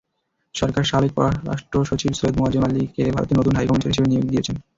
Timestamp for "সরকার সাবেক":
0.55-1.11